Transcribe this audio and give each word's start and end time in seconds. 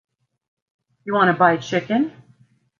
You 1.05 1.13
want 1.13 1.29
to 1.29 1.37
buy 1.37 1.57
chicken? 1.57 2.11